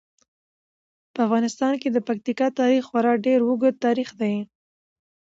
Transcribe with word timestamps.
په 1.13 1.19
افغانستان 1.27 1.73
کې 1.81 1.89
د 1.91 1.97
پکتیکا 2.07 2.47
تاریخ 2.59 2.83
خورا 2.89 3.13
ډیر 3.25 3.39
اوږد 3.47 3.75
تاریخ 3.85 4.09
دی. 4.21 4.35